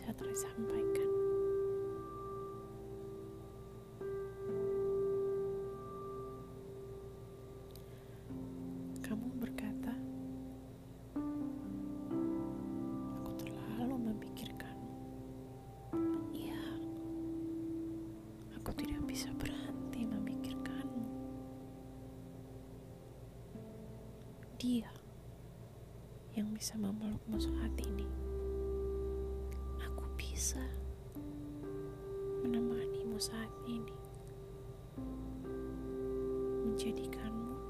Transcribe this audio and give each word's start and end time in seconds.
bisa 0.00 0.16
tersampaikan. 0.16 1.10
Kamu 9.04 9.28
berkata, 9.36 9.92
"Aku 13.20 13.30
terlalu 13.44 14.08
memikirkanmu." 14.08 14.96
Iya, 16.32 16.64
aku 18.56 18.72
tidak 18.72 19.04
bisa 19.04 19.28
berhenti 19.36 20.08
memikirkanmu. 20.08 21.04
Dia 24.56 24.88
yang 26.32 26.56
bisa 26.56 26.80
memelukmu 26.80 27.36
saat 27.36 27.76
ini. 27.84 28.29
Bisa 30.40 30.64
menemanimu 32.40 33.20
saat 33.20 33.52
ini. 33.68 33.92
Menjadikanmu 36.64 37.60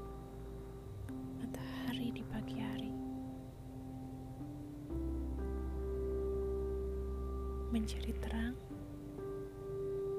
matahari 1.35 2.15
di 2.15 2.23
pagi 2.31 2.63
hari. 2.63 2.95
Menjadi 7.75 8.15
terang 8.23 8.55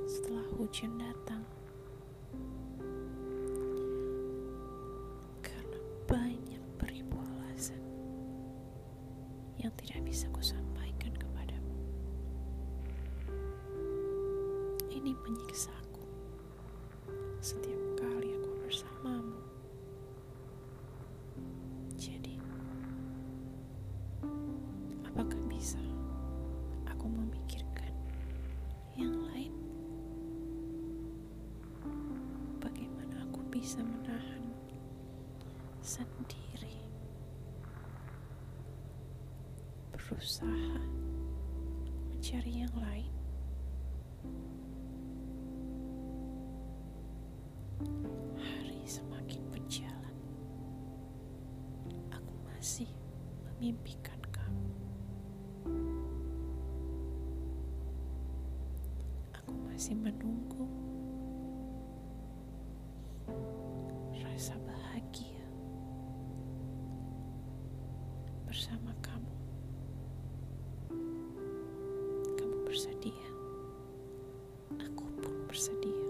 setelah 0.05 0.45
hujan 0.61 1.01
datang. 1.01 1.41
Karena 5.41 5.81
banyak 6.05 6.61
beribu 6.77 7.17
alasan 7.17 7.81
yang 9.57 9.73
tidak 9.81 10.05
bisa 10.05 10.29
kusampaikan 10.37 10.62
Ini 15.03 15.19
menyiksaku 15.19 16.07
setiap 17.43 17.83
kali 17.99 18.39
aku 18.39 18.51
bersamamu. 18.63 19.35
Jadi, 21.99 22.39
apakah 25.03 25.43
bisa 25.51 25.83
aku 26.87 27.11
memikirkan 27.11 27.91
yang 28.95 29.11
lain? 29.27 29.51
Bagaimana 32.63 33.27
aku 33.27 33.43
bisa 33.51 33.83
menahan 33.83 34.55
sendiri? 35.83 36.79
Berusaha 39.99 40.79
mencari 42.07 42.63
yang 42.63 42.77
lain. 42.79 43.11
Memimpikan 53.63 54.19
kamu. 54.35 54.75
Aku 59.39 59.55
masih 59.71 59.95
menunggu 59.95 60.67
rasa 64.19 64.59
bahagia 64.67 65.47
bersama 68.51 68.91
kamu. 68.99 69.35
Kamu 72.35 72.67
bersedia, 72.67 73.31
aku 74.75 75.07
pun 75.23 75.47
bersedia. 75.47 76.02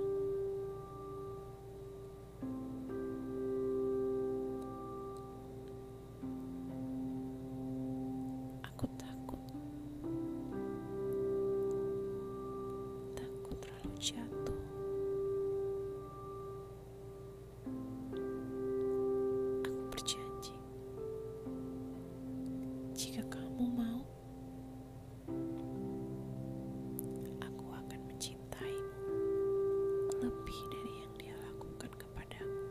Lebih 30.33 30.61
dari 30.73 30.93
yang 31.05 31.13
dia 31.21 31.35
lakukan 31.45 31.93
kepadamu. 31.93 32.65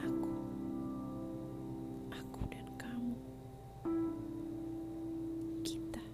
Aku, 0.00 0.32
aku 2.08 2.40
dan 2.48 2.66
kamu, 2.80 3.16
kita, 5.60 6.04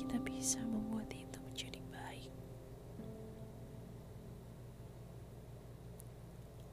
kita 0.00 0.16
bisa 0.24 0.64
membuat 0.64 1.12
itu 1.12 1.38
menjadi 1.52 1.80
baik. 1.92 2.32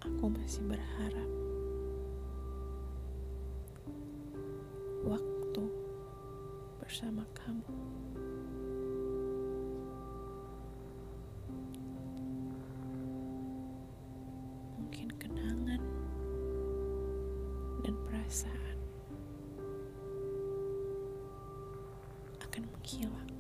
Aku 0.07 0.31
masih 0.31 0.63
berharap 0.71 1.42
bersama 6.93 7.25
kamu 7.33 7.73
mungkin 14.77 15.09
kenangan 15.17 15.81
dan 17.81 17.97
perasaan 18.05 18.77
akan 22.45 22.61
menghilang. 22.77 23.31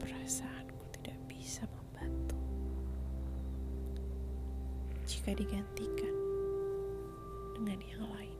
Perasaanku 0.00 0.80
tidak 0.96 1.20
bisa 1.28 1.68
membantu 1.68 2.40
jika 5.04 5.36
digantikan 5.36 6.19
dengan 7.60 7.80
yang 7.92 8.08
lain. 8.08 8.39